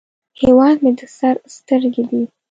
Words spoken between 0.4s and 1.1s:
هیواد مې د